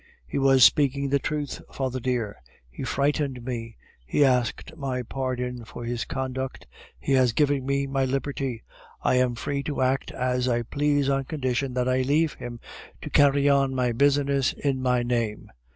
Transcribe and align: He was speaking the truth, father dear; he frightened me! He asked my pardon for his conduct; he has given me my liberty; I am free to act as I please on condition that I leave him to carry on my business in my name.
He 0.25 0.39
was 0.39 0.63
speaking 0.63 1.09
the 1.09 1.19
truth, 1.19 1.61
father 1.71 1.99
dear; 1.99 2.37
he 2.71 2.83
frightened 2.83 3.45
me! 3.45 3.77
He 4.03 4.25
asked 4.25 4.75
my 4.75 5.03
pardon 5.03 5.63
for 5.63 5.85
his 5.85 6.05
conduct; 6.05 6.65
he 6.99 7.11
has 7.11 7.33
given 7.33 7.67
me 7.67 7.85
my 7.85 8.05
liberty; 8.05 8.63
I 9.03 9.17
am 9.17 9.35
free 9.35 9.61
to 9.61 9.83
act 9.83 10.09
as 10.09 10.47
I 10.47 10.63
please 10.63 11.07
on 11.07 11.25
condition 11.25 11.75
that 11.75 11.87
I 11.87 12.01
leave 12.01 12.33
him 12.33 12.59
to 13.03 13.11
carry 13.11 13.47
on 13.47 13.75
my 13.75 13.91
business 13.91 14.53
in 14.53 14.81
my 14.81 15.03
name. 15.03 15.51